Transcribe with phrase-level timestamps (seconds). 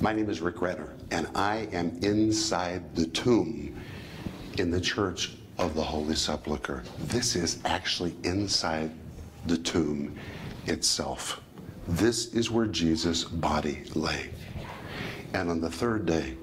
[0.00, 3.74] My name is Rick Renner, and I am inside the tomb
[4.56, 6.84] in the Church of the Holy Sepulchre.
[7.00, 8.92] This is actually inside
[9.46, 10.16] the tomb
[10.66, 11.40] itself.
[11.88, 14.30] This is where Jesus' body lay.
[15.34, 16.36] And on the third day,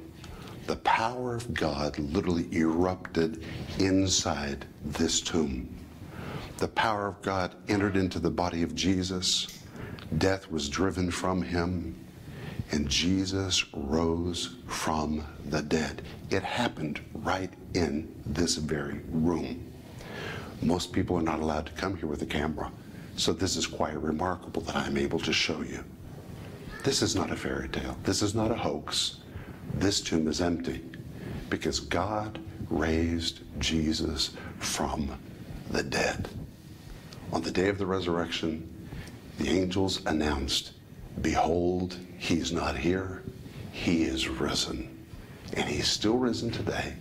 [0.68, 3.42] the power of God literally erupted
[3.80, 5.74] inside this tomb.
[6.58, 9.48] The power of God entered into the body of Jesus.
[10.18, 12.05] Death was driven from him,
[12.72, 16.02] and Jesus rose from the dead.
[16.30, 19.72] It happened right in this very room.
[20.62, 22.72] Most people are not allowed to come here with a camera,
[23.18, 25.84] so this is quite remarkable that I'm able to show you.
[26.84, 27.98] This is not a fairy tale.
[28.04, 29.18] This is not a hoax.
[29.74, 30.84] This tomb is empty
[31.50, 32.40] because God
[32.70, 35.18] raised Jesus from
[35.72, 36.30] the dead.
[37.32, 38.88] On the day of the resurrection,
[39.40, 40.72] the angels announced,
[41.22, 43.24] Behold, he's not here,
[43.72, 44.90] he is risen.
[45.54, 46.94] And he's still risen today.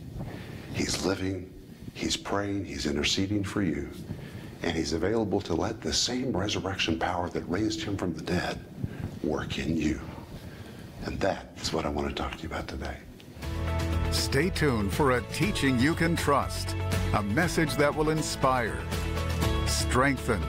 [0.75, 1.53] He's living,
[1.95, 3.89] he's praying, he's interceding for you,
[4.63, 8.59] and he's available to let the same resurrection power that raised him from the dead
[9.23, 10.01] work in you.
[11.05, 12.97] And that is what I want to talk to you about today.
[14.11, 16.77] Stay tuned for a teaching you can trust,
[17.15, 18.79] a message that will inspire,
[19.67, 20.43] strengthen,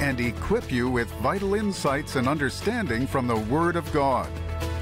[0.00, 4.30] and equip you with vital insights and understanding from the Word of God.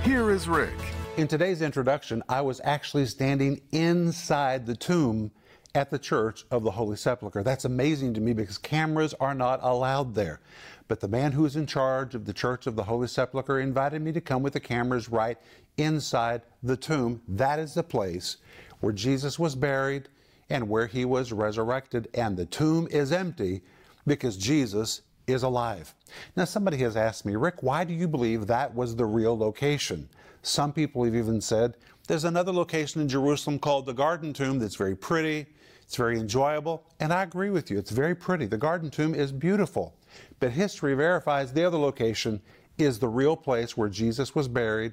[0.05, 0.75] Here is Rick.
[1.17, 5.31] In today's introduction, I was actually standing inside the tomb
[5.75, 7.43] at the Church of the Holy Sepulchre.
[7.43, 10.41] That's amazing to me because cameras are not allowed there.
[10.89, 14.13] But the man who's in charge of the Church of the Holy Sepulchre invited me
[14.13, 15.39] to come with the cameras right
[15.79, 17.23] inside the tomb.
[17.27, 18.37] That is the place
[18.81, 20.09] where Jesus was buried
[20.51, 22.09] and where he was resurrected.
[22.13, 23.63] And the tomb is empty
[24.07, 25.95] because Jesus is alive.
[26.37, 30.09] Now, somebody has asked me, Rick, why do you believe that was the real location?
[30.43, 34.77] Some people have even said there's another location in Jerusalem called the Garden Tomb that's
[34.77, 35.47] very pretty,
[35.83, 37.79] it's very enjoyable, and I agree with you.
[37.79, 38.47] It's very pretty.
[38.47, 39.95] The Garden Tomb is beautiful.
[40.39, 42.41] But history verifies the other location
[42.79, 44.93] is the real place where Jesus was buried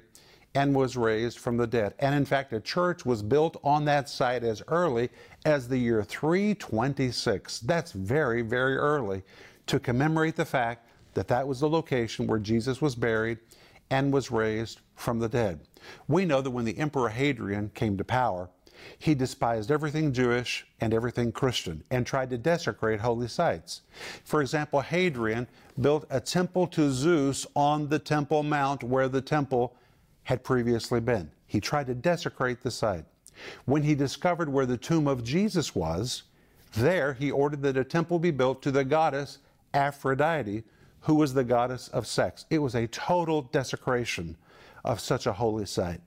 [0.54, 1.94] and was raised from the dead.
[1.98, 5.10] And in fact, a church was built on that site as early
[5.44, 7.60] as the year 326.
[7.60, 9.22] That's very, very early
[9.66, 13.38] to commemorate the fact that that was the location where Jesus was buried
[13.90, 15.60] and was raised from the dead.
[16.08, 18.50] We know that when the Emperor Hadrian came to power,
[18.98, 23.82] he despised everything Jewish and everything Christian and tried to desecrate holy sites.
[24.24, 25.46] For example, Hadrian
[25.80, 29.76] built a temple to Zeus on the Temple Mount where the temple
[30.24, 31.30] had previously been.
[31.46, 33.04] He tried to desecrate the site.
[33.64, 36.24] When he discovered where the tomb of Jesus was,
[36.74, 39.38] there he ordered that a temple be built to the goddess
[39.74, 40.64] Aphrodite,
[41.00, 42.46] who was the goddess of sex.
[42.48, 44.36] It was a total desecration
[44.84, 46.00] of such a holy site.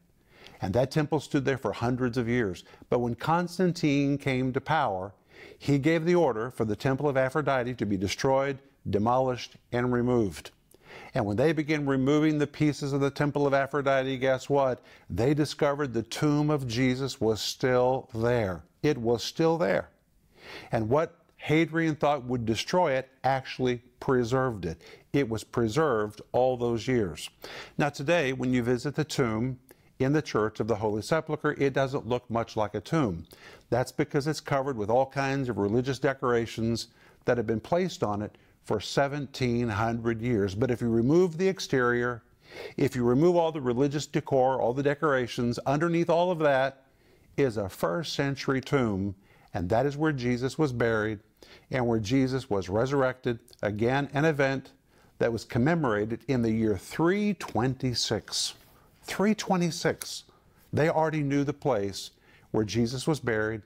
[0.61, 2.63] And that temple stood there for hundreds of years.
[2.89, 5.13] But when Constantine came to power,
[5.59, 8.57] he gave the order for the temple of Aphrodite to be destroyed,
[8.89, 10.51] demolished, and removed.
[11.13, 14.81] And when they began removing the pieces of the temple of Aphrodite, guess what?
[15.09, 18.63] They discovered the tomb of Jesus was still there.
[18.81, 19.89] It was still there.
[20.71, 24.81] And what Hadrian thought would destroy it actually preserved it.
[25.13, 27.29] It was preserved all those years.
[27.77, 29.59] Now, today, when you visit the tomb,
[29.99, 33.25] in the Church of the Holy Sepulchre, it doesn't look much like a tomb.
[33.69, 36.87] That's because it's covered with all kinds of religious decorations
[37.25, 40.53] that have been placed on it for 1700 years.
[40.53, 42.23] But if you remove the exterior,
[42.75, 46.83] if you remove all the religious decor, all the decorations, underneath all of that
[47.35, 49.15] is a first century tomb,
[49.53, 51.19] and that is where Jesus was buried
[51.71, 53.39] and where Jesus was resurrected.
[53.61, 54.71] Again, an event
[55.19, 58.53] that was commemorated in the year 326.
[59.03, 60.23] 326,
[60.73, 62.11] they already knew the place
[62.51, 63.61] where Jesus was buried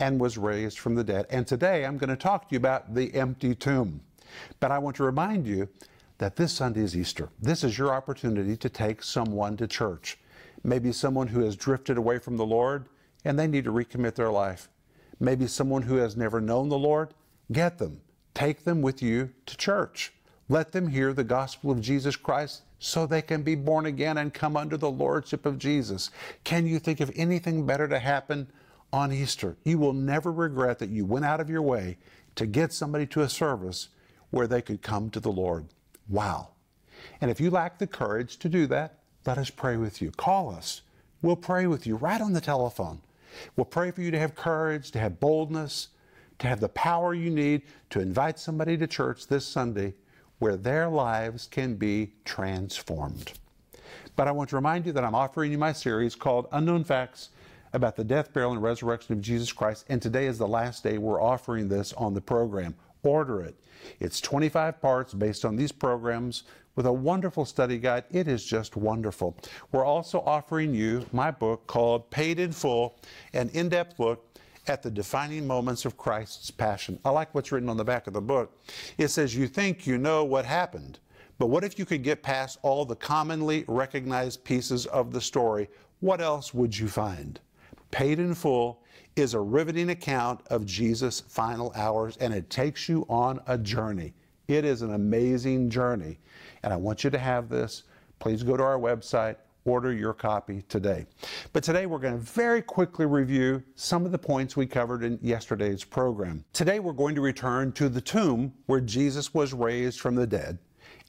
[0.00, 1.26] and was raised from the dead.
[1.30, 4.00] And today I'm going to talk to you about the empty tomb.
[4.60, 5.68] But I want to remind you
[6.18, 7.28] that this Sunday is Easter.
[7.40, 10.18] This is your opportunity to take someone to church.
[10.64, 12.86] Maybe someone who has drifted away from the Lord
[13.24, 14.68] and they need to recommit their life.
[15.20, 17.14] Maybe someone who has never known the Lord.
[17.50, 18.00] Get them.
[18.34, 20.12] Take them with you to church.
[20.48, 24.32] Let them hear the gospel of Jesus Christ so they can be born again and
[24.32, 26.10] come under the lordship of Jesus.
[26.44, 28.48] Can you think of anything better to happen
[28.92, 29.56] on Easter?
[29.64, 31.98] You will never regret that you went out of your way
[32.36, 33.88] to get somebody to a service
[34.30, 35.66] where they could come to the Lord.
[36.08, 36.50] Wow.
[37.20, 40.10] And if you lack the courage to do that, let us pray with you.
[40.12, 40.82] Call us.
[41.20, 43.00] We'll pray with you right on the telephone.
[43.56, 45.88] We'll pray for you to have courage, to have boldness,
[46.38, 49.94] to have the power you need to invite somebody to church this Sunday
[50.38, 53.32] where their lives can be transformed.
[54.16, 57.30] But I want to remind you that I'm offering you my series called Unknown Facts
[57.72, 59.84] about the death, burial, and resurrection of Jesus Christ.
[59.88, 62.74] And today is the last day we're offering this on the program.
[63.02, 63.56] Order it.
[64.00, 66.44] It's 25 parts based on these programs
[66.74, 68.04] with a wonderful study guide.
[68.10, 69.36] It is just wonderful.
[69.72, 72.96] We're also offering you my book called Paid in Full,
[73.32, 74.27] an in depth look
[74.68, 76.98] at the defining moments of Christ's passion.
[77.04, 78.58] I like what's written on the back of the book.
[78.98, 80.98] It says, You think you know what happened,
[81.38, 85.68] but what if you could get past all the commonly recognized pieces of the story?
[86.00, 87.40] What else would you find?
[87.90, 88.82] Paid in Full
[89.16, 94.14] is a riveting account of Jesus' final hours, and it takes you on a journey.
[94.46, 96.18] It is an amazing journey,
[96.62, 97.84] and I want you to have this.
[98.18, 101.06] Please go to our website, order your copy today.
[101.52, 105.18] But today we're going to very quickly review some of the points we covered in
[105.22, 106.44] yesterday's program.
[106.52, 110.58] Today we're going to return to the tomb where Jesus was raised from the dead,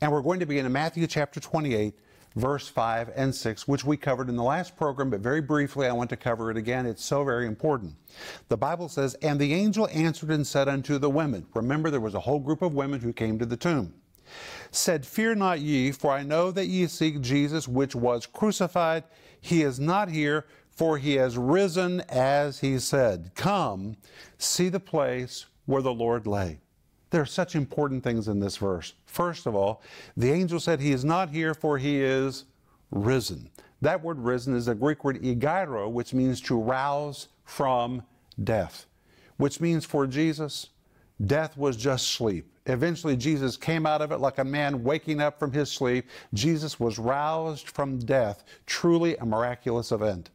[0.02, 1.94] and we're going to begin in Matthew chapter 28
[2.36, 5.92] verse 5 and 6, which we covered in the last program, but very briefly I
[5.92, 6.86] want to cover it again.
[6.86, 7.96] It's so very important.
[8.48, 12.16] The Bible says, And the angel answered and said unto the women, remember there was
[12.16, 13.94] a whole group of women who came to the tomb,
[14.72, 19.04] said, Fear not ye, for I know that ye seek Jesus, which was crucified.
[19.42, 23.32] He is not here, for he has risen as he said.
[23.36, 23.98] Come,
[24.38, 26.60] see the place where the Lord lay.
[27.10, 28.94] There are such important things in this verse.
[29.06, 29.82] First of all,
[30.16, 32.46] the angel said, He is not here, for he is
[32.92, 33.50] risen.
[33.82, 38.04] That word risen is a Greek word egeiro, which means to rouse from
[38.44, 38.86] death,
[39.38, 40.68] which means for Jesus,
[41.26, 42.54] death was just sleep.
[42.70, 46.08] Eventually, Jesus came out of it like a man waking up from his sleep.
[46.34, 50.30] Jesus was roused from death, truly a miraculous event.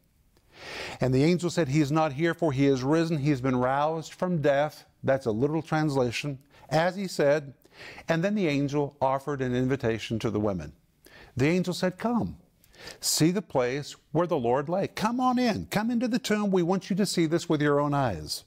[1.01, 3.19] And the angel said, He is not here, for he is risen.
[3.19, 4.85] He's been roused from death.
[5.03, 6.39] That's a literal translation
[6.71, 7.55] as he said,
[8.09, 10.73] and then the angel offered an invitation to the women.
[11.37, 12.37] The angel said, Come,
[13.01, 14.89] see the place where the Lord lay.
[14.89, 16.51] Come on in, come into the tomb.
[16.51, 18.45] We want you to see this with your own eyes.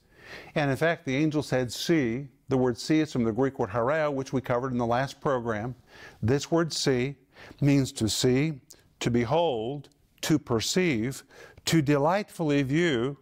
[0.56, 2.28] And in fact, the angel said, See.
[2.50, 5.20] The word see is from the Greek word haireo, which we covered in the last
[5.20, 5.76] program.
[6.22, 7.16] This word see
[7.60, 8.62] means to see,
[9.02, 9.90] to behold,
[10.22, 11.24] to perceive,
[11.66, 13.18] to delightfully view.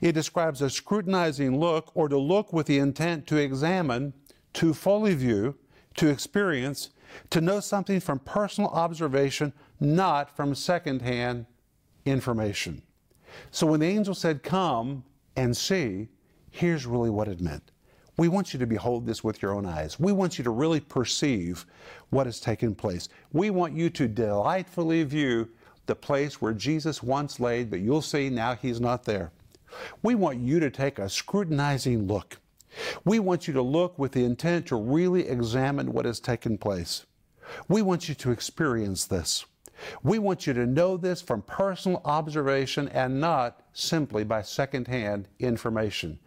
[0.00, 4.12] It describes a scrutinizing look or to look with the intent to examine
[4.54, 5.56] to fully view,
[5.96, 6.90] to experience,
[7.30, 11.46] to know something from personal observation, not from secondhand
[12.04, 12.82] information.
[13.50, 15.04] So when the angel said, Come
[15.36, 16.08] and see,
[16.50, 17.70] here's really what it meant.
[18.16, 19.98] We want you to behold this with your own eyes.
[19.98, 21.64] We want you to really perceive
[22.10, 23.08] what has taken place.
[23.32, 25.48] We want you to delightfully view
[25.86, 29.32] the place where Jesus once laid, but you'll see now he's not there.
[30.02, 32.38] We want you to take a scrutinizing look
[33.04, 37.06] we want you to look with the intent to really examine what has taken place.
[37.68, 39.44] We want you to experience this.
[40.02, 46.18] We want you to know this from personal observation and not simply by secondhand information.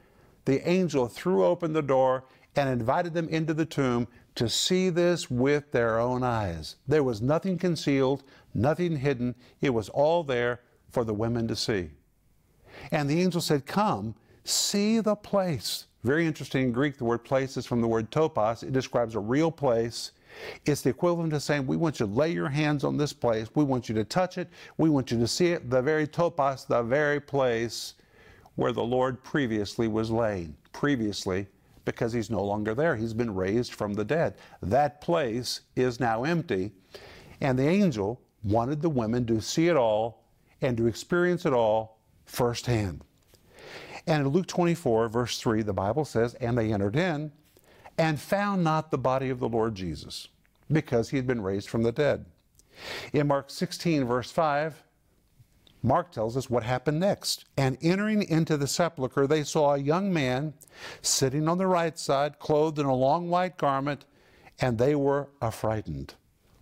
[0.45, 2.25] The angel threw open the door
[2.55, 6.75] and invited them into the tomb to see this with their own eyes.
[6.87, 8.23] There was nothing concealed,
[8.53, 9.35] nothing hidden.
[9.61, 11.89] It was all there for the women to see.
[12.91, 17.55] And the angel said, Come, see the place very interesting in Greek, the word place
[17.55, 18.63] is from the word topos.
[18.63, 20.11] It describes a real place.
[20.65, 23.47] It's the equivalent of saying, We want you to lay your hands on this place.
[23.55, 24.49] We want you to touch it.
[24.77, 25.69] We want you to see it.
[25.69, 27.93] The very topos, the very place
[28.55, 30.53] where the Lord previously was laid.
[30.71, 31.47] Previously,
[31.85, 32.95] because he's no longer there.
[32.95, 34.35] He's been raised from the dead.
[34.61, 36.71] That place is now empty.
[37.41, 40.23] And the angel wanted the women to see it all
[40.61, 43.03] and to experience it all firsthand.
[44.07, 47.31] And in Luke 24, verse 3, the Bible says, And they entered in
[47.97, 50.27] and found not the body of the Lord Jesus,
[50.71, 52.25] because he had been raised from the dead.
[53.13, 54.83] In Mark 16, verse 5,
[55.85, 57.45] Mark tells us what happened next.
[57.57, 60.53] And entering into the sepulchre, they saw a young man
[61.01, 64.05] sitting on the right side, clothed in a long white garment,
[64.59, 66.13] and they were affrighted.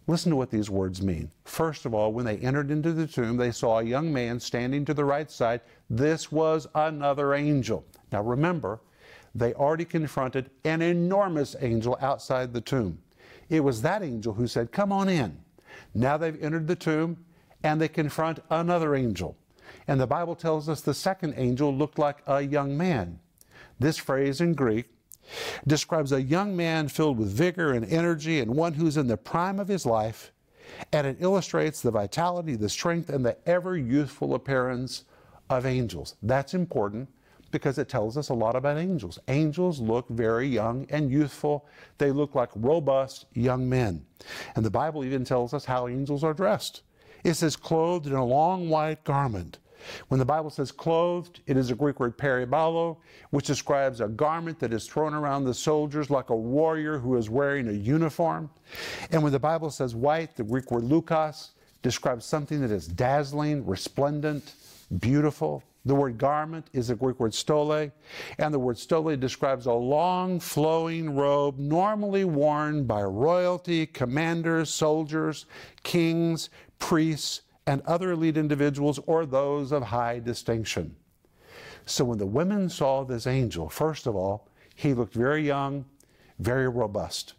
[0.08, 1.30] Listen to what these words mean.
[1.46, 4.84] First of all, when they entered into the tomb, they saw a young man standing
[4.86, 5.62] to the right side.
[5.88, 7.86] This was another angel.
[8.12, 8.82] Now remember,
[9.36, 12.98] they already confronted an enormous angel outside the tomb.
[13.50, 15.38] It was that angel who said, Come on in.
[15.94, 17.18] Now they've entered the tomb
[17.64, 19.38] and they confront another angel.
[19.88, 23.20] And the Bible tells us the second angel looked like a young man.
[23.80, 24.86] This phrase in Greek
[25.66, 29.60] describes a young man filled with vigor and energy and one who's in the prime
[29.60, 30.32] of his life,
[30.92, 35.06] and it illustrates the vitality, the strength, and the ever youthful appearance
[35.50, 36.16] of angels.
[36.22, 37.10] That's important
[37.52, 39.20] because it tells us a lot about angels.
[39.28, 41.68] Angels look very young and youthful.
[41.98, 44.06] They look like robust young men.
[44.56, 46.82] And the Bible even tells us how angels are dressed.
[47.24, 49.60] It says clothed in a long white garment.
[50.10, 52.98] When the Bible says clothed, it is a Greek word peribalo,
[53.32, 57.30] which describes a garment that is thrown around the soldiers like a warrior who is
[57.30, 58.50] wearing a uniform.
[59.12, 61.52] And when the Bible says white, the Greek word leukos
[61.82, 64.54] describes something that is dazzling, resplendent,
[65.00, 65.64] beautiful.
[65.84, 67.90] The word garment is the Greek word stole,
[68.38, 75.48] and the word stole describes a long flowing robe normally worn by royalty, commanders, soldiers,
[75.82, 76.52] kings,
[76.82, 80.94] priests, and other elite individuals or those of high distinction.
[81.86, 85.86] So when the women saw this angel, first of all, he looked very young,
[86.40, 87.36] very robust.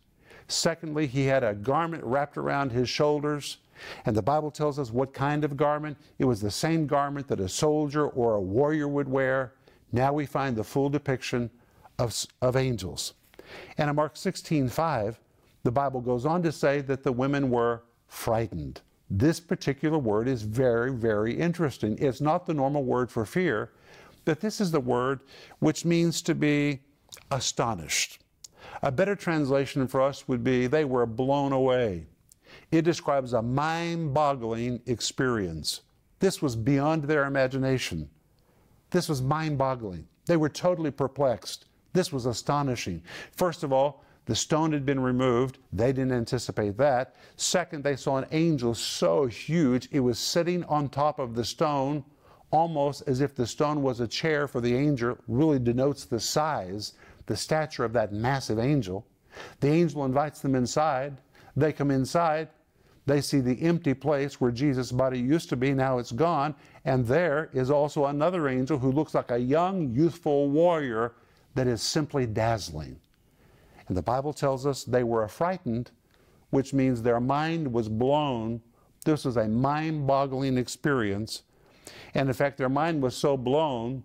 [0.48, 3.58] Secondly, he had a garment wrapped around his shoulders.
[4.06, 5.96] And the Bible tells us what kind of garment.
[6.18, 9.54] It was the same garment that a soldier or a warrior would wear.
[9.90, 11.50] Now we find the full depiction
[11.98, 13.14] of, of angels.
[13.76, 15.20] And in Mark 16 5,
[15.64, 18.80] the Bible goes on to say that the women were frightened.
[19.14, 21.98] This particular word is very, very interesting.
[21.98, 23.70] It's not the normal word for fear,
[24.24, 25.20] but this is the word
[25.58, 26.80] which means to be
[27.30, 28.22] astonished.
[28.80, 32.06] A better translation for us would be they were blown away.
[32.70, 35.82] It describes a mind boggling experience.
[36.18, 38.08] This was beyond their imagination.
[38.92, 40.08] This was mind boggling.
[40.24, 41.66] They were totally perplexed.
[41.92, 43.02] This was astonishing.
[43.32, 45.58] First of all, the stone had been removed.
[45.72, 47.16] They didn't anticipate that.
[47.36, 52.04] Second, they saw an angel so huge, it was sitting on top of the stone,
[52.50, 56.92] almost as if the stone was a chair for the angel, really denotes the size,
[57.26, 59.06] the stature of that massive angel.
[59.60, 61.16] The angel invites them inside.
[61.56, 62.48] They come inside.
[63.06, 65.72] They see the empty place where Jesus' body used to be.
[65.72, 66.54] Now it's gone.
[66.84, 71.14] And there is also another angel who looks like a young, youthful warrior
[71.54, 73.00] that is simply dazzling.
[73.88, 75.90] And the Bible tells us they were frightened,
[76.50, 78.60] which means their mind was blown.
[79.04, 81.42] This was a mind boggling experience.
[82.14, 84.04] And in fact, their mind was so blown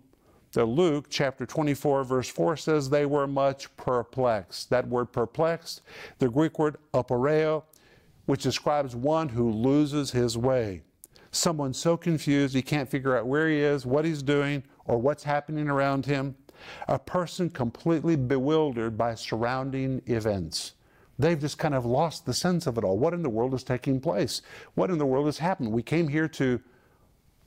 [0.52, 4.70] that Luke chapter 24, verse 4 says they were much perplexed.
[4.70, 5.82] That word perplexed,
[6.18, 7.64] the Greek word aporeo,
[8.26, 10.82] which describes one who loses his way.
[11.30, 15.24] Someone so confused he can't figure out where he is, what he's doing, or what's
[15.24, 16.34] happening around him
[16.86, 20.72] a person completely bewildered by surrounding events.
[21.18, 22.96] They've just kind of lost the sense of it all.
[22.96, 24.42] What in the world is taking place?
[24.74, 25.72] What in the world has happened?
[25.72, 26.60] We came here to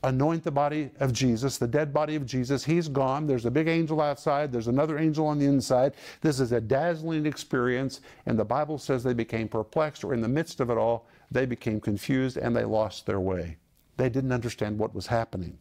[0.03, 2.65] anoint the body of Jesus, the dead body of Jesus.
[2.65, 3.27] He's gone.
[3.27, 4.51] There's a big angel outside.
[4.51, 5.93] There's another angel on the inside.
[6.21, 8.01] This is a dazzling experience.
[8.25, 11.45] And the Bible says they became perplexed, or in the midst of it all, they
[11.45, 13.57] became confused and they lost their way.
[13.97, 15.57] They didn't understand what was happening.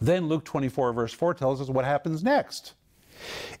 [0.00, 2.74] Then Luke 24, verse 4 tells us what happens next.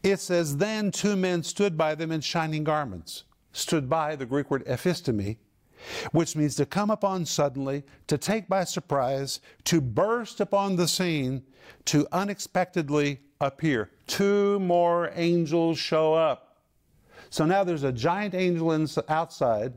[0.02, 3.24] It says, Then two men stood by them in shining garments.
[3.52, 5.38] Stood by, the Greek word ephistemi,
[6.12, 11.42] which means to come upon suddenly, to take by surprise, to burst upon the scene,
[11.86, 13.90] to unexpectedly appear.
[14.06, 16.58] Two more angels show up.
[17.30, 19.74] So now there's a giant angel outside,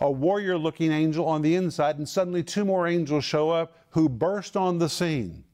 [0.00, 4.08] a warrior looking angel on the inside, and suddenly two more angels show up who
[4.08, 5.44] burst on the scene.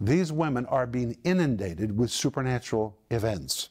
[0.00, 3.70] These women are being inundated with supernatural events.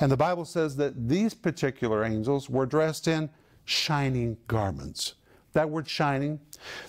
[0.00, 3.30] And the Bible says that these particular angels were dressed in
[3.64, 5.14] shining garments.
[5.54, 6.40] That word shining,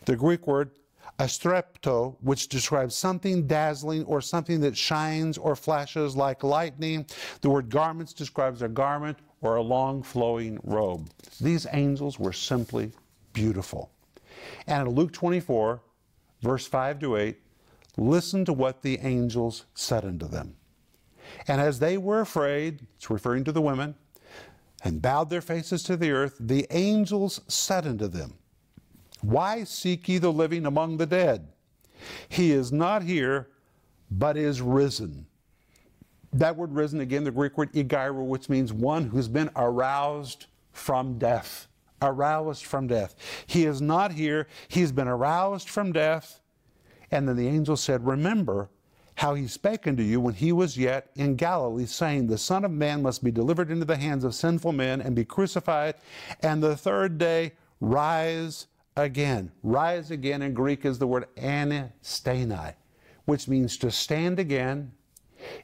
[0.06, 0.72] the Greek word
[1.20, 7.06] astrepto, which describes something dazzling or something that shines or flashes like lightning.
[7.42, 11.10] The word garments describes a garment or a long flowing robe.
[11.40, 12.92] These angels were simply
[13.34, 13.92] beautiful.
[14.66, 15.82] And in Luke 24,
[16.42, 17.38] verse 5 to 8,
[17.98, 20.56] listen to what the angels said unto them.
[21.48, 23.96] And as they were afraid, it's referring to the women,
[24.84, 28.36] and bowed their faces to the earth, the angels said unto them,
[29.22, 31.48] Why seek ye the living among the dead?
[32.30, 33.50] He is not here,
[34.10, 35.26] but is risen.
[36.34, 41.18] That word risen, again, the Greek word egeiro, which means one who's been aroused from
[41.18, 41.68] death.
[42.02, 43.16] Aroused from death.
[43.48, 46.42] He is not here, he's been aroused from death
[47.12, 48.70] and then the angel said, Remember
[49.16, 52.72] how he spake unto you when he was yet in Galilee, saying, The Son of
[52.72, 55.96] Man must be delivered into the hands of sinful men and be crucified,
[56.42, 59.52] and the third day rise again.
[59.64, 62.76] Rise again in Greek is the word anastani,
[63.26, 64.92] which means to stand again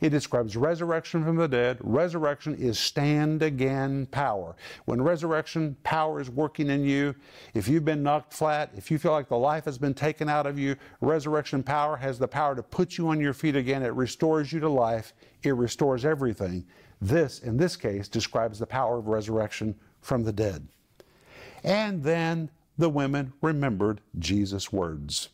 [0.01, 1.77] it describes resurrection from the dead.
[1.81, 4.55] Resurrection is stand again power.
[4.85, 7.15] When resurrection power is working in you,
[7.53, 10.45] if you've been knocked flat, if you feel like the life has been taken out
[10.45, 13.83] of you, resurrection power has the power to put you on your feet again.
[13.83, 15.13] It restores you to life,
[15.43, 16.65] it restores everything.
[17.01, 20.67] This, in this case, describes the power of resurrection from the dead.
[21.63, 25.29] And then the women remembered Jesus' words.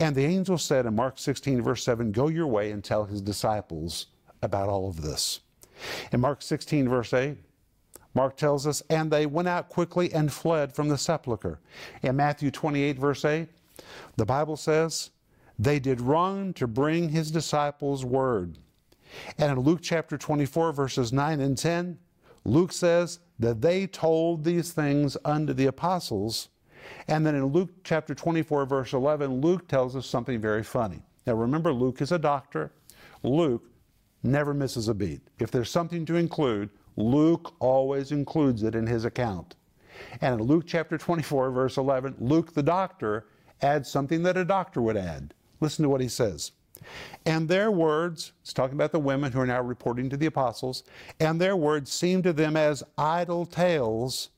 [0.00, 3.20] And the angel said in Mark 16, verse 7, Go your way and tell his
[3.20, 4.06] disciples
[4.42, 5.40] about all of this.
[6.12, 7.36] In Mark 16, verse 8,
[8.14, 11.60] Mark tells us, And they went out quickly and fled from the sepulchre.
[12.02, 13.48] In Matthew 28, verse 8,
[14.16, 15.10] the Bible says,
[15.58, 18.58] They did run to bring his disciples word.
[19.38, 21.98] And in Luke chapter 24, verses 9 and 10,
[22.44, 26.48] Luke says that they told these things unto the apostles.
[27.08, 31.02] And then in Luke chapter 24, verse 11, Luke tells us something very funny.
[31.26, 32.72] Now remember, Luke is a doctor.
[33.22, 33.64] Luke
[34.22, 35.20] never misses a beat.
[35.38, 39.56] If there's something to include, Luke always includes it in his account.
[40.20, 43.26] And in Luke chapter 24, verse 11, Luke the doctor
[43.62, 45.34] adds something that a doctor would add.
[45.60, 46.52] Listen to what he says.
[47.24, 50.82] And their words, he's talking about the women who are now reporting to the apostles,
[51.20, 54.30] and their words seemed to them as idle tales,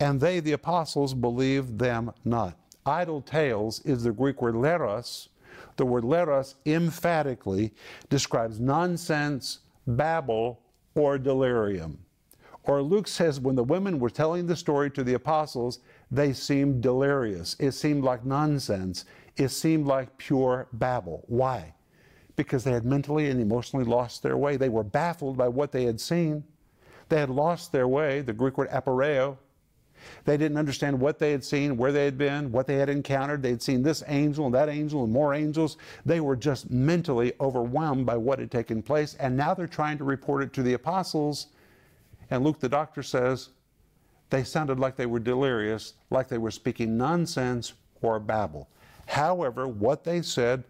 [0.00, 2.56] and they, the apostles, believed them not.
[2.86, 5.28] Idle tales is the Greek word leros.
[5.76, 7.72] The word leros emphatically
[8.08, 10.60] describes nonsense, babble,
[10.94, 11.98] or delirium.
[12.64, 16.82] Or Luke says when the women were telling the story to the apostles, they seemed
[16.82, 17.56] delirious.
[17.58, 19.04] It seemed like nonsense.
[19.36, 21.24] It seemed like pure babble.
[21.28, 21.74] Why?
[22.38, 24.56] because they had mentally and emotionally lost their way.
[24.56, 26.44] They were baffled by what they had seen.
[27.08, 29.36] They had lost their way, the Greek word aporeo.
[30.24, 33.42] They didn't understand what they had seen, where they had been, what they had encountered.
[33.42, 35.76] They'd seen this angel and that angel and more angels.
[36.04, 39.14] They were just mentally overwhelmed by what had taken place.
[39.14, 41.48] And now they're trying to report it to the apostles.
[42.30, 43.50] And Luke the doctor says
[44.30, 48.68] they sounded like they were delirious, like they were speaking nonsense or babble.
[49.06, 50.64] However, what they said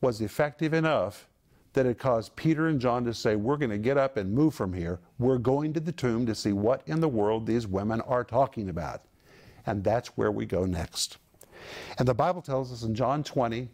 [0.00, 1.28] was effective enough
[1.76, 4.54] that had caused Peter and John to say, We're going to get up and move
[4.54, 4.98] from here.
[5.18, 8.70] We're going to the tomb to see what in the world these women are talking
[8.70, 9.02] about.
[9.66, 11.18] And that's where we go next.
[11.98, 13.68] And the Bible tells us in John 20,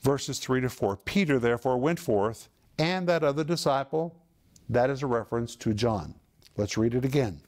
[0.00, 4.16] verses 3 to 4 Peter therefore went forth, and that other disciple,
[4.70, 6.14] that is a reference to John.
[6.56, 7.40] Let's read it again.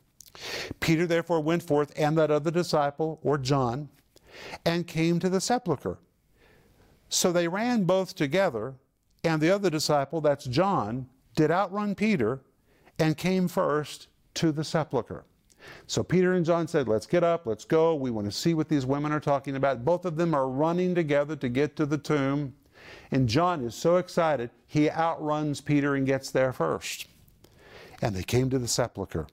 [0.81, 3.89] Peter therefore went forth, and that other disciple, or John,
[4.67, 5.99] and came to the sepulchre.
[7.09, 8.75] So they ran both together,
[9.25, 12.41] and the other disciple, that's John, did outrun Peter
[12.99, 15.25] and came first to the sepulchre.
[15.87, 17.95] So Peter and John said, Let's get up, let's go.
[17.95, 19.85] We want to see what these women are talking about.
[19.85, 22.55] Both of them are running together to get to the tomb.
[23.11, 27.07] And John is so excited, he outruns Peter and gets there first.
[28.01, 29.27] And they came to the sepulchre.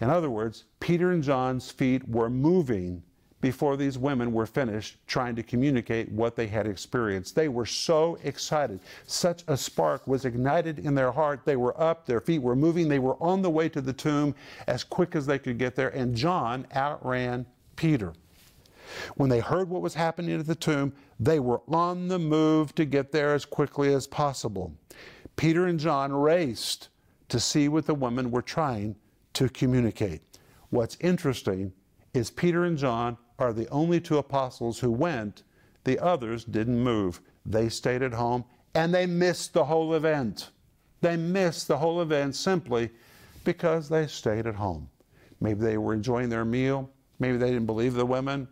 [0.00, 3.02] In other words, Peter and John's feet were moving
[3.40, 7.34] before these women were finished trying to communicate what they had experienced.
[7.34, 8.80] They were so excited.
[9.06, 11.42] Such a spark was ignited in their heart.
[11.44, 14.34] They were up, their feet were moving, they were on the way to the tomb
[14.66, 17.46] as quick as they could get there, and John outran
[17.76, 18.12] Peter.
[19.16, 22.84] When they heard what was happening at the tomb, they were on the move to
[22.84, 24.72] get there as quickly as possible.
[25.36, 26.88] Peter and John raced
[27.28, 28.96] to see what the women were trying
[29.34, 30.22] to communicate.
[30.70, 31.72] What's interesting
[32.14, 35.42] is Peter and John are the only two apostles who went.
[35.84, 37.20] The others didn't move.
[37.46, 40.50] They stayed at home and they missed the whole event.
[41.00, 42.90] They missed the whole event simply
[43.44, 44.88] because they stayed at home.
[45.40, 46.90] Maybe they were enjoying their meal.
[47.20, 48.48] Maybe they didn't believe the women.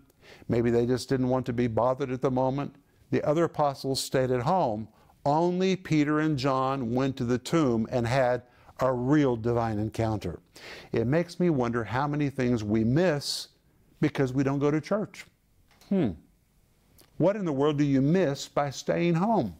[0.49, 2.77] Maybe they just didn't want to be bothered at the moment.
[3.11, 4.89] The other apostles stayed at home.
[5.25, 8.43] Only Peter and John went to the tomb and had
[8.81, 10.41] a real divine encounter.
[10.93, 13.49] It makes me wonder how many things we miss
[14.01, 15.25] because we don't go to church.
[15.89, 16.11] Hmm.
[17.19, 19.55] What in the world do you miss by staying home?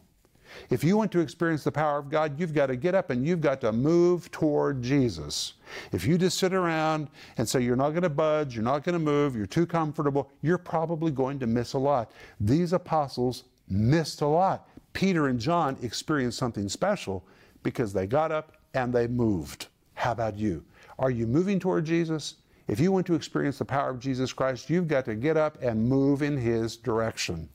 [0.69, 3.25] If you want to experience the power of God, you've got to get up and
[3.25, 5.53] you've got to move toward Jesus.
[5.91, 8.93] If you just sit around and say you're not going to budge, you're not going
[8.93, 12.11] to move, you're too comfortable, you're probably going to miss a lot.
[12.39, 14.69] These apostles missed a lot.
[14.93, 17.25] Peter and John experienced something special
[17.63, 19.67] because they got up and they moved.
[19.93, 20.63] How about you?
[20.99, 22.35] Are you moving toward Jesus?
[22.67, 25.57] If you want to experience the power of Jesus Christ, you've got to get up
[25.61, 27.49] and move in His direction.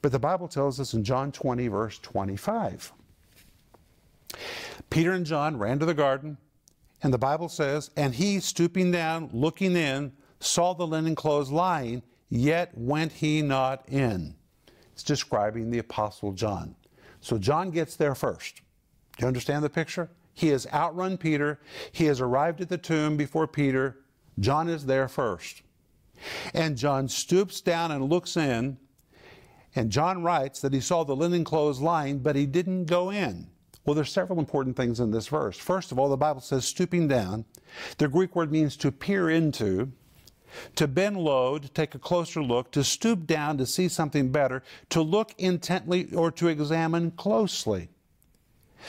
[0.00, 2.92] But the Bible tells us in John 20, verse 25.
[4.90, 6.38] Peter and John ran to the garden,
[7.02, 12.02] and the Bible says, And he, stooping down, looking in, saw the linen clothes lying,
[12.28, 14.34] yet went he not in.
[14.92, 16.74] It's describing the Apostle John.
[17.20, 18.56] So John gets there first.
[19.16, 20.10] Do you understand the picture?
[20.34, 21.60] He has outrun Peter.
[21.92, 23.98] He has arrived at the tomb before Peter.
[24.38, 25.62] John is there first.
[26.54, 28.78] And John stoops down and looks in.
[29.74, 33.48] And John writes that he saw the linen clothes lying, but he didn't go in.
[33.84, 35.58] Well, there's several important things in this verse.
[35.58, 37.44] First of all, the Bible says stooping down.
[37.98, 39.92] The Greek word means to peer into.
[40.76, 44.62] to bend low, to take a closer look, to stoop down to see something better,
[44.90, 47.88] to look intently or to examine closely.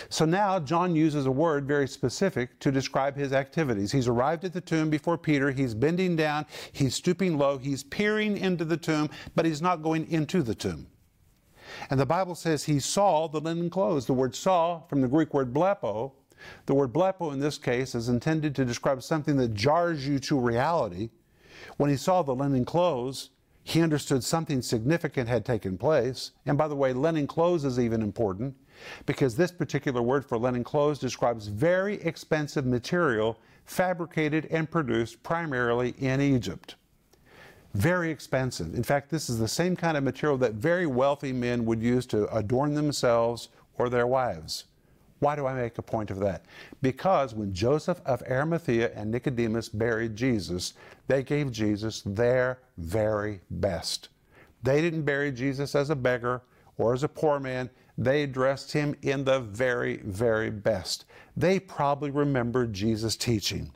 [0.10, 3.92] So now John uses a word very specific to describe his activities.
[3.92, 5.52] He's arrived at the tomb before Peter.
[5.52, 10.10] He's bending down, he's stooping low, he's peering into the tomb, but he's not going
[10.12, 10.88] into the tomb.
[11.90, 14.06] And the Bible says he saw the linen clothes.
[14.06, 16.12] The word saw, from the Greek word blepo,
[16.66, 20.40] the word blepo in this case is intended to describe something that jars you to
[20.40, 21.10] reality.
[21.78, 23.30] When he saw the linen clothes,
[23.64, 26.32] he understood something significant had taken place.
[26.46, 28.56] And by the way, linen clothes is even important
[29.06, 35.96] because this particular word for linen clothes describes very expensive material fabricated and produced primarily
[36.00, 36.76] in Egypt.
[37.74, 38.76] Very expensive.
[38.76, 42.06] In fact, this is the same kind of material that very wealthy men would use
[42.08, 44.66] to adorn themselves or their wives.
[45.20, 46.44] Why do I make a point of that?
[46.82, 50.74] Because when Joseph of Arimathea and Nicodemus buried Jesus,
[51.08, 54.10] they gave Jesus their very best.
[54.62, 56.42] They didn't bury Jesus as a beggar
[56.78, 57.70] or as a poor man.
[57.98, 61.06] They dressed him in the very, very best.
[61.38, 63.72] They probably remembered Jesus' teaching.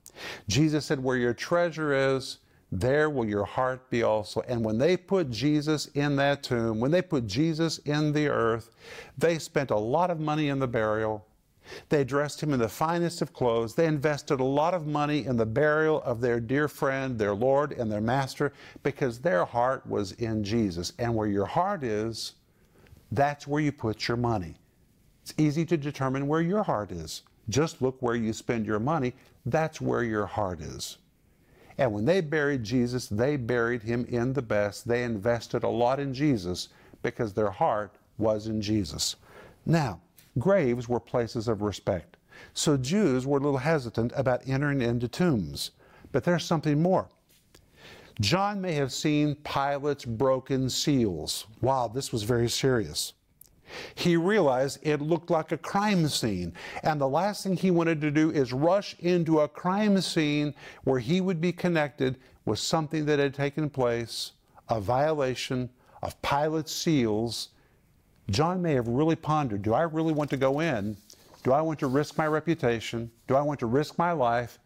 [0.48, 2.40] Jesus said, Where your treasure is,
[2.72, 4.42] there will your heart be also.
[4.42, 8.72] And when they put Jesus in that tomb, when they put Jesus in the earth,
[9.18, 11.26] they spent a lot of money in the burial.
[11.90, 13.76] They dressed him in the finest of clothes.
[13.76, 17.74] They invested a lot of money in the burial of their dear friend, their Lord,
[17.74, 18.54] and their Master
[18.84, 20.94] because their heart was in Jesus.
[20.98, 22.34] And where your heart is,
[23.12, 24.56] that's where you put your money.
[25.24, 27.24] It's easy to determine where your heart is.
[27.50, 29.14] Just look where you spend your money.
[29.46, 30.98] That's where your heart is.
[31.78, 34.88] And when they buried Jesus, they buried him in the best.
[34.88, 36.70] They invested a lot in Jesus
[37.04, 39.16] because their heart was in Jesus.
[39.66, 40.02] Now,
[40.40, 42.18] graves were places of respect.
[42.54, 45.72] So Jews were a little hesitant about entering into tombs.
[46.12, 47.10] But there's something more.
[48.20, 51.46] John may have seen Pilate's broken seals.
[51.62, 53.14] Wow, this was very serious.
[53.94, 56.54] He realized it looked like a crime scene,
[56.84, 61.00] and the last thing he wanted to do is rush into a crime scene where
[61.00, 64.32] he would be connected with something that had taken place,
[64.70, 65.70] a violation
[66.02, 67.50] of Pilate's seals.
[68.30, 70.98] John may have really pondered do I really want to go in?
[71.44, 73.12] Do I want to risk my reputation?
[73.28, 74.60] Do I want to risk my life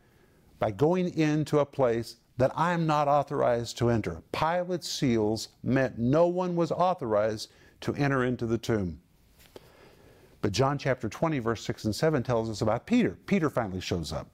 [0.59, 4.23] by going into a place that I am not authorized to enter?
[4.31, 7.51] Pilate's seals meant no one was authorized
[7.81, 8.99] to enter into the tomb.
[10.41, 13.15] But John chapter 20, verse 6 and 7 tells us about Peter.
[13.27, 14.27] Peter finally shows up.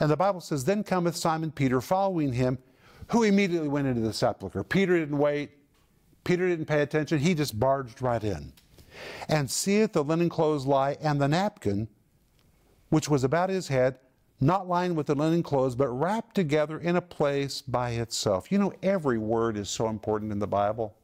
[0.00, 2.56] And the Bible says, Then cometh Simon Peter following him,
[3.08, 4.64] who immediately went into the sepulchre.
[4.64, 5.50] Peter didn't wait.
[6.24, 7.18] Peter didn't pay attention.
[7.18, 8.54] He just barged right in.
[9.28, 11.88] And seeth the linen clothes lie, and the napkin,
[12.88, 13.98] which was about his head,
[14.40, 18.52] not lying with the linen clothes, but wrapped together in a place by itself.
[18.52, 20.94] You know, every word is so important in the Bible.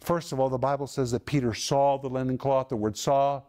[0.00, 2.68] First of all, the Bible says that Peter saw the linen cloth.
[2.68, 3.42] The word saw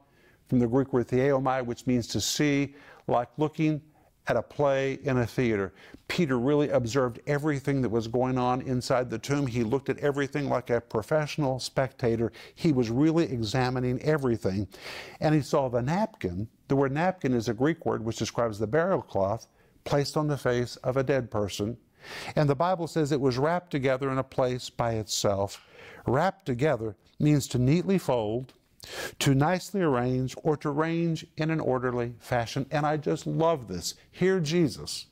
[0.47, 2.75] from the Greek word theomai, which means to see,
[3.07, 3.81] like looking
[4.27, 5.73] at a play in a theater.
[6.07, 9.45] Peter really observed everything that was going on inside the tomb.
[9.47, 12.31] He looked at everything like a professional spectator.
[12.55, 14.67] He was really examining everything.
[15.19, 16.47] And he saw the napkin.
[16.73, 19.45] The word napkin is a Greek word which describes the burial cloth
[19.83, 21.77] placed on the face of a dead person.
[22.35, 25.63] And the Bible says it was wrapped together in a place by itself.
[26.07, 28.53] Wrapped together means to neatly fold,
[29.19, 32.65] to nicely arrange, or to arrange in an orderly fashion.
[32.71, 33.93] And I just love this.
[34.09, 35.05] Here, Jesus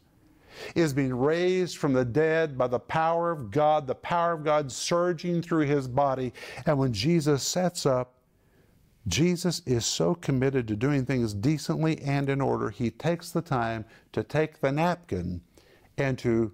[0.74, 4.72] is being raised from the dead by the power of God, the power of God
[4.72, 6.34] surging through his body.
[6.66, 8.16] And when Jesus sets up,
[9.08, 13.86] Jesus is so committed to doing things decently and in order, he takes the time
[14.14, 15.42] to take the napkin
[15.98, 16.52] and to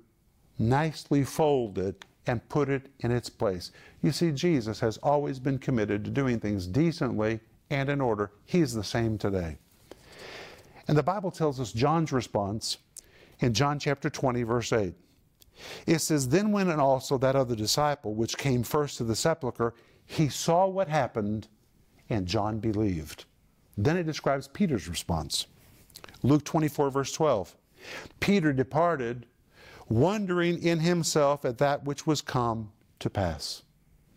[0.57, 3.71] nicely fold it and put it in its place.
[4.01, 8.31] You see, Jesus has always been committed to doing things decently and in order.
[8.45, 9.57] He's the same today.
[10.87, 12.77] And the Bible tells us John's response
[13.39, 14.93] in John chapter 20, verse 8.
[15.85, 19.73] It says, Then went and also that other disciple, which came first to the sepulchre,
[20.05, 21.47] he saw what happened,
[22.09, 23.25] and John believed.
[23.77, 25.47] Then it describes Peter's response.
[26.23, 27.55] Luke 24, verse 12.
[28.19, 29.25] Peter departed
[29.89, 33.63] wondering in himself at that which was come to pass.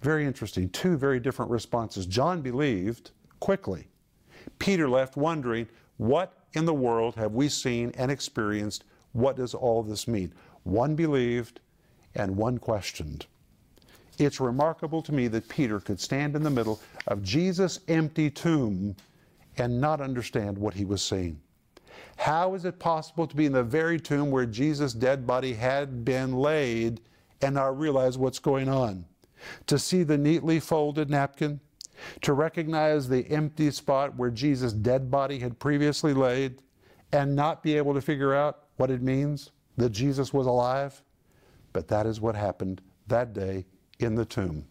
[0.02, 0.68] Very interesting.
[0.70, 2.06] Two very different responses.
[2.06, 3.88] John believed quickly.
[4.58, 8.84] Peter left wondering, what in the world have we seen and experienced?
[9.12, 10.32] What does all this mean?
[10.62, 11.60] One believed
[12.14, 13.26] and one questioned.
[14.20, 18.94] It's remarkable to me that Peter could stand in the middle of Jesus' empty tomb
[19.56, 21.40] and not understand what he was seeing.
[22.18, 26.04] How is it possible to be in the very tomb where Jesus' dead body had
[26.04, 27.00] been laid
[27.40, 29.06] and not realize what's going on.
[29.68, 31.60] To see the neatly folded napkin,
[32.20, 36.60] to recognize the empty spot where Jesus' dead body had previously laid,
[37.10, 41.02] and not be able to figure out what it means that Jesus was alive.
[41.72, 43.64] But that is what happened that day
[44.02, 44.66] in the tomb.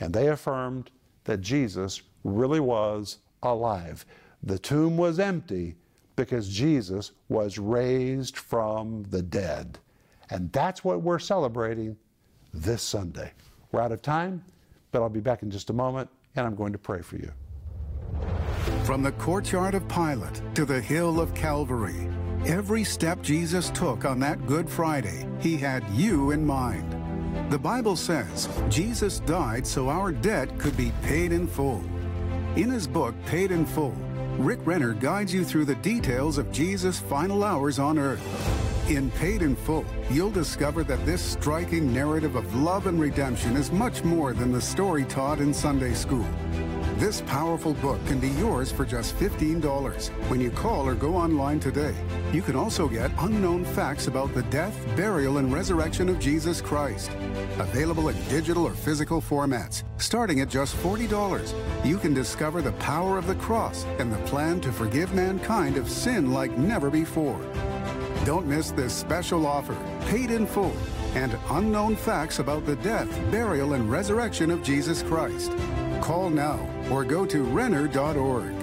[0.00, 0.90] And they affirmed
[1.24, 4.04] that Jesus really was alive.
[4.42, 5.76] The tomb was empty
[6.16, 9.78] because Jesus was raised from the dead.
[10.30, 11.96] And that's what we're celebrating
[12.52, 13.32] this Sunday.
[13.72, 14.44] We're out of time,
[14.90, 17.32] but I'll be back in just a moment and I'm going to pray for you.
[18.84, 22.08] From the courtyard of Pilate to the hill of Calvary,
[22.46, 26.97] every step Jesus took on that Good Friday, he had you in mind.
[27.50, 31.82] The Bible says Jesus died so our debt could be paid in full.
[32.56, 33.94] In his book, Paid in Full,
[34.38, 38.20] Rick Renner guides you through the details of Jesus' final hours on earth.
[38.90, 43.70] In Paid in Full, you'll discover that this striking narrative of love and redemption is
[43.70, 46.26] much more than the story taught in Sunday school.
[46.98, 51.60] This powerful book can be yours for just $15 when you call or go online
[51.60, 51.94] today.
[52.32, 57.12] You can also get unknown facts about the death, burial, and resurrection of Jesus Christ.
[57.60, 61.54] Available in digital or physical formats, starting at just $40.
[61.86, 65.88] You can discover the power of the cross and the plan to forgive mankind of
[65.88, 67.40] sin like never before.
[68.24, 69.76] Don't miss this special offer,
[70.08, 70.76] paid in full,
[71.14, 75.52] and unknown facts about the death, burial, and resurrection of Jesus Christ.
[76.00, 76.58] Call now
[76.90, 78.54] or go to Renner.org.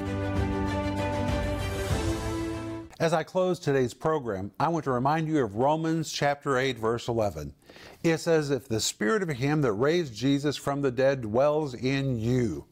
[2.98, 7.08] As I close today's program, I want to remind you of Romans chapter 8, verse
[7.08, 7.54] 11.
[8.04, 12.18] It says, If the spirit of him that raised Jesus from the dead dwells in
[12.18, 12.66] you,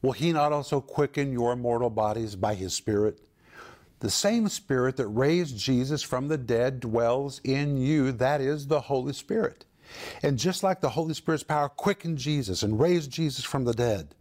[0.00, 3.20] will he not also quicken your mortal bodies by his spirit?
[4.00, 8.12] The same Spirit that raised Jesus from the dead dwells in you.
[8.12, 9.64] That is the Holy Spirit.
[10.22, 14.14] And just like the Holy Spirit's power quickened Jesus and raised Jesus from the dead,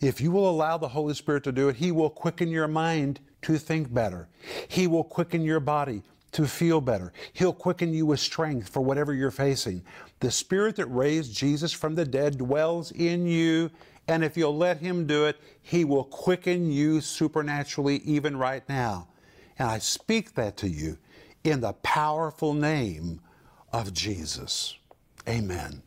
[0.00, 3.20] if you will allow the Holy Spirit to do it, He will quicken your mind
[3.42, 4.28] to think better.
[4.68, 7.12] He will quicken your body to feel better.
[7.34, 9.82] He'll quicken you with strength for whatever you're facing.
[10.20, 13.70] The Spirit that raised Jesus from the dead dwells in you,
[14.08, 19.08] and if you'll let Him do it, He will quicken you supernaturally even right now.
[19.58, 20.98] And I speak that to you
[21.44, 23.20] in the powerful name
[23.72, 24.76] of Jesus.
[25.28, 25.82] Amen.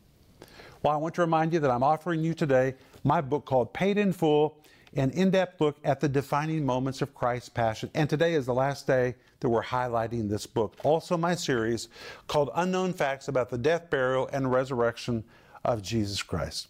[0.82, 3.98] Well, I want to remind you that I'm offering you today my book called Paid
[3.98, 4.58] in Full,
[4.94, 7.90] an in depth look at the defining moments of Christ's Passion.
[7.94, 10.76] And today is the last day that we're highlighting this book.
[10.82, 11.88] Also, my series
[12.28, 15.24] called Unknown Facts about the Death, Burial, and Resurrection
[15.64, 16.68] of Jesus Christ.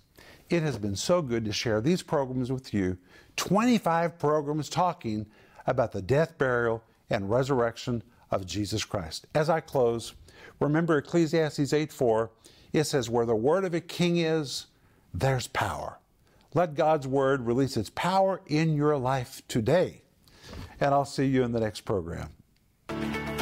[0.48, 2.98] It has been so good to share these programs with you
[3.36, 5.26] 25 programs talking
[5.66, 9.26] about the death, burial, and resurrection of Jesus Christ.
[9.34, 10.14] As I close,
[10.60, 12.30] remember Ecclesiastes 8 4,
[12.72, 14.66] it says, Where the word of a king is,
[15.12, 15.98] there's power.
[16.54, 20.02] Let God's word release its power in your life today.
[20.80, 22.30] And I'll see you in the next program.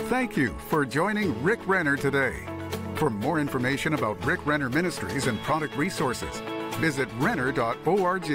[0.09, 2.47] Thank you for joining Rick Renner today.
[2.97, 6.41] For more information about Rick Renner Ministries and product resources,
[6.77, 8.31] visit renner.org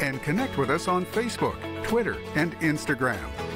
[0.00, 3.49] and connect with us on Facebook, Twitter, and Instagram.